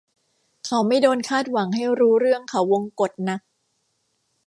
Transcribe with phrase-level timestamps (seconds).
[0.65, 3.41] เขาไม่โดนคาดหวังให้รู้เรื่องเขาวงกตนัก